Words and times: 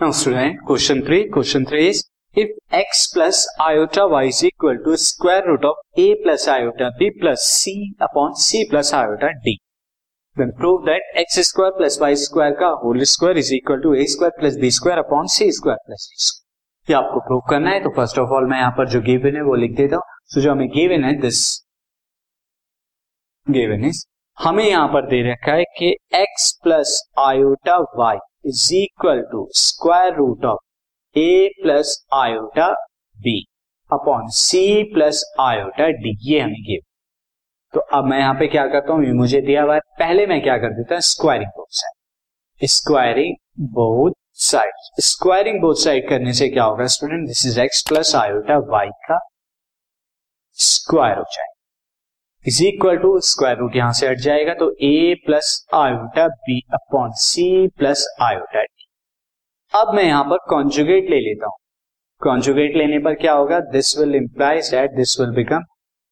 Student, 0.00 0.64
question 0.64 1.04
3. 1.04 1.28
Question 1.28 1.66
3 1.66 1.88
is 1.88 2.04
if 2.32 2.50
x 2.70 3.08
plus 3.12 3.48
iota 3.58 4.06
y 4.06 4.26
is 4.26 4.44
equal 4.44 4.78
to 4.84 4.96
square 4.96 5.42
root 5.44 5.64
of 5.64 5.74
a 5.96 6.14
plus 6.22 6.46
iota 6.46 6.92
b 6.96 7.10
plus 7.20 7.42
c 7.42 7.94
upon 8.00 8.36
c 8.36 8.64
plus 8.70 8.92
iota 8.92 9.30
d, 9.44 9.60
then 10.36 10.52
prove 10.56 10.84
that 10.84 11.02
x 11.16 11.40
square 11.48 11.72
plus 11.76 11.98
y 12.00 12.14
square 12.14 12.54
का 12.54 13.04
square 13.06 13.36
is 13.36 13.52
equal 13.52 13.80
to 13.82 13.94
a 13.94 14.06
square 14.06 14.30
plus 14.38 14.56
b 14.56 14.70
square 14.70 15.00
upon 15.00 15.26
c 15.26 15.50
square 15.50 15.78
plus 15.84 16.08
d 16.12 16.14
square. 16.16 16.44
ये 16.90 16.94
आपको 16.96 17.20
prove 17.20 17.40
करना 17.50 17.70
है 17.70 17.80
तो 17.84 17.90
first 17.96 18.18
of 18.18 18.30
all 18.34 18.46
मैं 18.50 18.58
यहाँ 18.58 18.70
पर 18.78 18.88
जो 18.88 19.00
गिवन 19.06 19.36
है 19.36 19.42
वो 19.44 19.54
लिख 19.54 19.76
देता 19.76 19.96
हूँ 19.96 20.02
सो 20.34 20.40
जो 20.40 20.50
हमें 20.52 20.68
गिवन 20.76 21.04
है 21.04 21.12
दिस 21.20 21.40
गिवन 23.46 23.84
इज़ 23.88 24.04
हमें 24.38 24.64
यहाँ 24.64 24.88
पर 24.88 25.06
दे 25.06 25.20
रखा 25.30 25.52
है 25.52 25.64
कि 25.78 25.94
x 26.16 26.50
plus 26.62 26.90
iota 27.18 27.76
y 27.98 28.16
is 28.46 28.74
equal 28.74 29.20
to 29.32 29.48
square 29.56 30.14
root 30.14 30.44
of 30.44 31.18
a 31.18 31.48
plus 31.62 31.96
iota 32.14 32.68
b 33.16 33.34
upon 33.90 34.28
c 34.32 34.82
plus 34.94 35.24
iota 35.40 35.88
d 36.04 36.16
ये 36.30 36.40
हमें 36.40 36.62
गिव 36.68 36.80
तो 37.74 37.80
अब 37.96 38.04
मैं 38.04 38.18
यहाँ 38.18 38.34
पे 38.34 38.46
क्या 38.46 38.66
करता 38.66 38.92
हूँ? 38.92 39.04
ये 39.04 39.12
मुझे 39.12 39.40
दिया 39.40 39.62
हुआ 39.62 39.74
है। 39.74 39.80
पहले 39.98 40.26
मैं 40.26 40.40
क्या 40.42 40.56
कर 40.58 40.72
देता 40.74 40.94
हूँ? 40.94 41.00
Squaring 41.02 41.50
both 41.56 41.72
side 41.72 42.68
squaring 42.68 43.36
both 43.74 44.12
side 44.42 45.02
squaring 45.02 45.60
both 45.60 45.84
side 45.84 46.08
करने 46.08 46.32
से 46.32 46.48
क्या 46.48 46.64
होगा 46.64 46.86
student 46.94 47.26
this 47.26 47.44
is 47.46 47.60
x 47.60 47.82
plus 47.88 48.14
iota 48.16 48.58
y 48.72 48.88
का 49.08 49.18
स्क्वायर 50.58 51.18
हो 51.18 51.24
जाएगा। 51.24 51.57
Is 52.48 52.62
equal 52.64 52.96
to 52.96 53.18
square 53.26 53.56
root 53.58 53.76
यहाँ 53.76 53.92
से 53.92 54.08
हट 54.08 54.18
जाएगा 54.20 54.54
तो 54.54 54.70
a 54.82 55.14
plus 55.26 55.48
iota 55.74 56.26
b 56.44 56.60
upon 56.74 57.10
c 57.20 57.46
plus 57.78 58.06
iota 58.22 58.62
d 58.62 58.86
अब 59.72 59.94
मैं 59.94 60.02
यहाँ 60.02 60.24
पर 60.24 60.38
कॉन्जुगेट 60.50 61.10
ले 61.10 61.18
लेता 61.20 61.46
हूँ। 61.46 61.56
कॉन्जुगेट 62.20 62.76
लेने 62.76 62.98
पर 62.98 63.14
क्या 63.14 63.32
होगा? 63.32 63.58
This 63.72 63.98
will 63.98 64.14
implies 64.14 64.70
that 64.70 64.94
this 64.96 65.16
will 65.20 65.34
become 65.34 65.64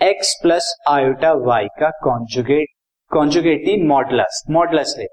x 0.00 0.34
plus 0.42 0.74
iota 0.88 1.32
y 1.46 1.66
का 1.80 1.90
conjugate 2.04 2.68
conjugate 3.10 3.64
the 3.64 3.76
modulus 3.86 4.42
modulus 4.50 4.94
ले। 4.98 5.04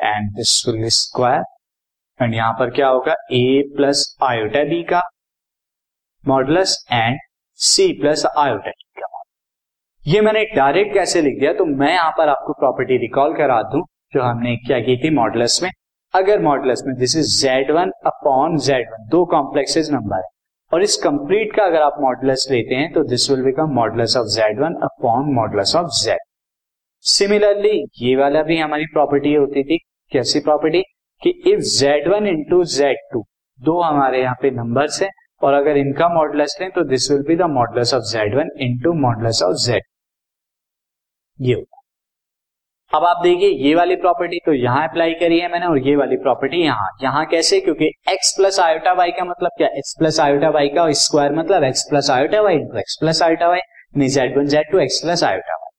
And 0.00 0.30
this 0.36 0.62
will 0.68 0.88
square 0.90 2.22
and 2.22 2.34
यहाँ 2.34 2.52
पर 2.52 2.70
क्या 2.70 2.88
होगा? 2.88 3.14
ए 3.32 3.62
प्लस 3.76 4.04
आयोटा 4.22 4.64
बी 4.64 4.82
का 4.92 5.02
modulus 6.24 6.76
and 6.92 7.18
c 7.60 7.92
plus 8.00 8.26
iota 8.26 8.70
d 8.70 8.82
ये 10.06 10.20
मैंने 10.20 10.44
डायरेक्ट 10.46 10.92
कैसे 10.94 11.20
लिख 11.22 11.38
दिया? 11.38 11.52
तो 11.52 11.64
मैं 11.66 11.92
यहाँ 11.92 12.10
पर 12.18 12.28
आपको 12.28 12.52
प्रॉपर्टी 12.52 12.96
रिकॉल 12.98 13.32
करा 13.36 13.60
दूँ, 13.62 13.82
जो 14.14 14.22
हमने 14.22 14.54
क्या 14.58 14.78
की 14.80 14.96
थी 14.96 15.10
मॉडलस 15.10 15.58
में। 15.62 15.70
अगर 16.14 16.42
मॉडलस 16.42 16.82
में 16.86 16.94
this 16.96 17.16
is 17.16 17.30
z 17.36 17.70
one 17.70 17.90
upon 18.06 18.56
z 18.58 18.86
one 18.90 19.08
दो 19.10 19.24
कॉम्प्लेक्सेस 19.32 19.90
नंबर 19.92 20.16
है। 20.16 20.28
और 20.72 20.82
इस 20.82 20.96
कंप्लीट 21.02 21.54
का 21.56 21.64
अगर 21.64 21.82
आप 21.82 21.96
मॉडलस 22.00 22.46
लेते 22.50 22.74
हैं 22.74 22.92
तो 22.92 23.02
this 23.04 23.30
will 23.30 23.42
become 23.44 23.74
modulus 23.74 24.16
of 24.16 24.26
z 24.34 24.60
one 24.60 24.74
upon 24.84 25.32
modulus 25.34 25.74
of 25.76 25.88
z 26.02 26.20
similarly 27.04 27.76
ये 28.02 28.14
वाला 28.16 28.42
भी 28.42 28.58
हमारी 28.58 28.86
प्रॉपर्टी 28.92 29.34
होती 29.34 29.64
थी। 29.64 29.78
कैसी 30.12 30.40
प्रॉपर्टी 30.40 30.82
कि 31.22 31.30
if 31.46 31.60
z 31.72 32.08
one 32.08 32.26
into 32.28 32.62
z 32.76 32.96
two 33.12 33.24
दो 33.60 33.80
हमारे 33.82 34.22
यहाँ 34.22 34.36
पे 34.42 34.50
नंबर्स 34.52 35.02
हैं, 35.02 35.10
और 35.42 35.54
अगर 35.54 35.76
इनका 35.76 36.08
मॉडलस 36.10 36.56
लें 36.60 36.70
तो 36.70 36.84
this 36.86 37.10
will 37.10 37.22
be 37.28 37.36
the 37.36 37.50
modulus 37.52 37.94
of 37.94 38.02
z 38.12 38.34
one 38.36 38.56
into 38.60 38.92
modulus 39.00 39.42
of 39.42 39.56
z 39.66 39.82
ये 41.38 41.54
होगा 41.54 41.74
अब 42.92 43.04
आप 43.04 43.22
देखिए, 43.22 43.48
ये 43.48 43.74
वाली 43.74 43.94
प्रॉपर्टी 43.96 44.38
तो 44.46 44.52
यहाँ 44.54 44.88
अप्लाई 44.88 45.14
करी 45.20 45.38
है 45.40 45.48
मैंने 45.52 45.66
और 45.66 45.78
ये 45.78 45.94
वाली 45.96 46.16
प्रॉपर्टी 46.18 46.62
यहाँ। 46.62 46.88
यहाँ 47.02 47.24
कैसे? 47.26 47.60
क्योंकि 47.60 47.90
x 48.10 48.30
प्लस 48.36 48.58
आयोटा 48.60 48.92
वाई 48.92 49.10
का 49.10 49.24
मतलब 49.24 49.50
क्या? 49.58 49.68
x 49.78 49.98
प्लस 49.98 50.20
आयोटा 50.20 50.50
वाई 50.50 50.68
का 50.68 50.90
स्क्वायर 51.00 51.32
मतलब 51.32 51.62
x 51.64 51.82
plus 51.90 52.10
iota 52.10 52.40
y 52.42 52.54
into 52.54 52.78
x 52.78 52.96
plus 53.00 53.22
iota 53.22 53.48
y 53.48 53.60
नहीं 53.96 54.08
z 54.08 54.38
one 54.38 54.46
z 54.46 54.70
two 54.72 54.78
x 54.78 55.00
plus 55.02 55.24
iota 55.24 55.54
y 55.54 55.70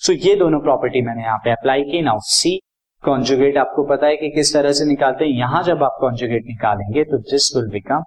so 0.00 0.12
ये 0.28 0.34
दोनों 0.36 0.60
प्रॉपर्टी 0.60 1.02
मैंने 1.02 1.22
यहाँ 1.22 1.38
पे 1.38 1.50
अप्लाई 1.50 1.82
की। 1.82 2.02
नाउ 2.02 2.20
सी 2.26 2.58
कॉन्जुगेट 3.02 3.58
आपको 3.58 3.84
पता 3.86 4.06
है 4.06 4.16
कि 4.16 4.30
किस 4.30 4.52
तरह 4.54 4.72
से 4.72 4.84
निकालते 4.84 5.24
हैं। 5.24 5.32
यहाँ 5.32 5.62
जब 5.62 5.82
आप 5.82 5.96
कॉन्जुगेट 6.00 6.44
निकालेंगे 6.46 7.04
तो 7.04 7.18
this 7.30 7.50
will 7.56 7.70
become 7.72 8.02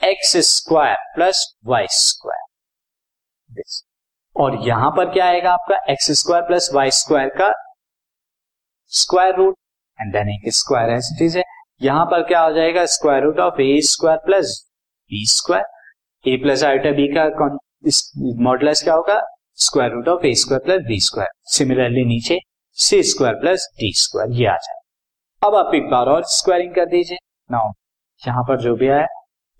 x 0.00 0.36
square 0.48 0.96
plus 1.14 1.44
y 1.66 1.86
square 1.92 2.46
this 3.50 3.82
और 4.36 4.56
यहाँ 4.66 4.90
पर 4.90 5.12
क्या 5.12 5.26
आएगा 5.26 5.52
आपका? 5.52 5.76
X 5.92 6.10
square 6.20 6.42
plus 6.44 6.70
y 6.74 6.90
square 6.92 7.28
का 7.38 7.52
स्क्वायर 8.92 9.34
रूट 9.36 9.54
एंड 9.98 10.12
देन 10.12 10.28
एक 10.30 10.52
स्क्वायर 10.54 10.90
एज 10.90 11.36
है। 11.36 11.42
यहाँ 11.82 12.04
पर 12.06 12.22
क्या 12.28 12.40
हो 12.40 12.52
जाएगा? 12.52 12.84
Square 12.86 13.22
root 13.22 13.38
of 13.40 13.60
a 13.62 13.80
square 13.84 14.18
plus 14.26 14.58
b 15.10 15.24
square 15.28 15.64
a 16.24 16.36
plus 16.42 16.64
iota 16.64 16.90
b 16.92 17.06
का 17.16 17.24
मॉडलस 18.44 18.82
क्या 18.82 18.94
होगा? 18.94 19.20
Square 19.58 19.90
root 19.92 20.08
of 20.08 20.26
a 20.26 20.34
square 20.34 20.62
plus 20.64 20.86
b 20.86 21.00
square 21.00 21.30
similarly 21.54 22.04
नीचे 22.04 22.38
c 22.78 23.02
square 23.02 23.34
plus 23.40 23.68
d 23.80 23.92
square 23.96 24.32
ये 24.32 24.46
आ 24.46 24.56
जाए। 24.56 24.80
अब 25.42 25.54
आप 25.56 25.74
एक 25.74 25.90
बार 25.90 26.06
और 26.08 26.22
स्क्वायरिंग 26.28 26.74
कर 26.74 26.86
दीजिए। 26.86 27.18
नाउ 27.50 27.72
यहाँ 28.22 28.42
पर 28.44 28.60
जो 28.60 28.74
भी 28.76 28.88
आया 28.88 29.06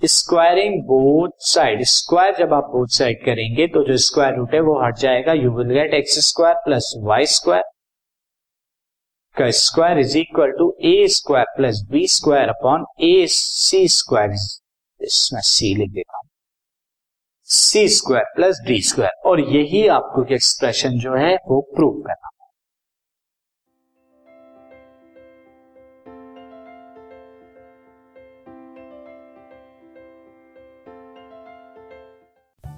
स्क्वायरिंग 0.03 0.83
बोथ 0.85 1.31
साइड 1.47 1.83
स्क्वायर 1.89 2.35
जब 2.37 2.53
आप 2.55 2.65
बोथ 2.73 2.89
साइड 2.93 3.25
करेंगे 3.25 3.67
तो 3.67 3.83
जो 3.85 3.97
स्क्वायर 3.99 4.35
रूट 4.37 4.55
है, 4.55 4.61
वो 4.61 4.81
हट 4.81 4.97
जाएगा। 4.99 5.33
You 5.33 5.51
will 5.57 5.73
get 5.75 5.95
x 5.95 6.19
square 6.27 6.55
plus 6.65 6.93
y 7.03 7.27
square 7.27 7.63
का 9.37 9.51
square 9.59 9.99
is 9.99 10.17
equal 10.19 10.51
to 10.59 10.75
a 10.85 11.07
square 11.11 11.47
plus 11.57 11.83
b 11.91 12.07
square 12.09 12.49
upon 12.49 12.85
a 13.03 13.27
c 13.31 13.87
square 13.91 14.31
इसमें 15.01 15.41
सी 15.45 15.75
लिख 15.75 15.91
देता 15.91 16.17
हूँ। 16.17 16.29
C 17.49 17.89
square 17.89 18.25
plus 18.37 18.61
d 18.67 18.81
square 18.83 19.29
और 19.29 19.41
यही 19.41 19.87
आपको 19.97 20.25
एक्सप्रेशन 20.35 20.99
जो 20.99 21.15
है, 21.17 21.35
वो 21.35 21.61
प्रूव 21.75 22.01
करना। 22.03 22.29